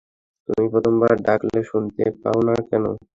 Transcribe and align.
তুমি, 0.49 0.65
প্রথমবার 0.73 1.13
ডাকলে 1.25 1.59
শোনতে 1.69 2.03
পাও 2.21 2.39
না 2.47 2.55
কেন? 2.69 2.83